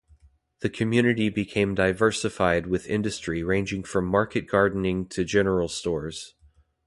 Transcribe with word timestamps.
The 0.61 0.69
community 0.71 1.29
became 1.29 1.75
diversified 1.75 2.65
with 2.65 2.89
industry 2.89 3.43
ranging 3.43 3.83
from 3.83 4.07
market 4.07 4.47
gardening 4.47 5.05
to 5.09 5.23
general 5.23 5.67
stores. 5.67 6.33